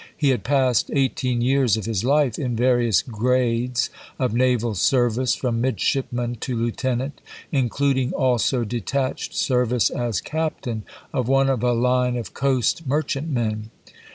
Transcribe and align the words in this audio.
He 0.17 0.29
had 0.29 0.43
passed 0.43 0.89
eighteen 0.95 1.41
years 1.41 1.77
of 1.77 1.85
his 1.85 2.03
life 2.03 2.39
in 2.39 2.55
various 2.55 3.03
grades 3.03 3.91
of 4.17 4.33
naval 4.33 4.73
service 4.73 5.35
from 5.35 5.61
midshipman 5.61 6.37
to 6.37 6.55
lieutenant, 6.55 7.21
including 7.51 8.11
also 8.11 8.63
detached 8.63 9.35
service 9.35 9.91
as 9.91 10.19
cap 10.19 10.61
tain 10.61 10.81
of 11.13 11.27
one 11.27 11.49
of 11.51 11.61
a 11.63 11.73
line 11.73 12.17
of 12.17 12.33
coast 12.33 12.87
merchantmen. 12.87 13.69